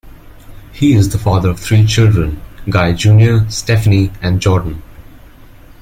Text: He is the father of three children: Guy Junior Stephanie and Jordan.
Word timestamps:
He 0.73 0.93
is 0.95 1.09
the 1.09 1.19
father 1.19 1.49
of 1.51 1.59
three 1.59 1.85
children: 1.85 2.41
Guy 2.67 2.93
Junior 2.93 3.47
Stephanie 3.51 4.09
and 4.19 4.41
Jordan. 4.41 4.81